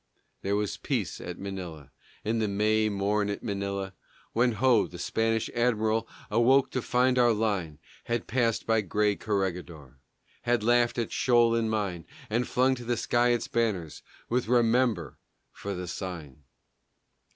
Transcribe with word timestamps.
There 0.41 0.55
was 0.55 0.77
peace 0.77 1.21
at 1.21 1.37
Manila, 1.37 1.91
In 2.23 2.39
the 2.39 2.47
May 2.47 2.89
morn 2.89 3.29
at 3.29 3.43
Manila, 3.43 3.93
When 4.33 4.53
ho, 4.53 4.87
the 4.87 4.97
Spanish 4.97 5.47
admiral 5.53 6.09
Awoke 6.31 6.71
to 6.71 6.81
find 6.81 7.19
our 7.19 7.31
line 7.33 7.77
Had 8.05 8.25
passed 8.25 8.65
by 8.65 8.81
gray 8.81 9.15
Corregidor, 9.15 9.99
Had 10.41 10.63
laughed 10.63 10.97
at 10.97 11.11
shoal 11.11 11.53
and 11.53 11.69
mine, 11.69 12.07
And 12.31 12.47
flung 12.47 12.73
to 12.77 12.83
the 12.83 12.97
sky 12.97 13.29
its 13.29 13.47
banners 13.47 14.01
With 14.27 14.47
"Remember" 14.47 15.19
for 15.53 15.75
the 15.75 15.87
sign! 15.87 16.45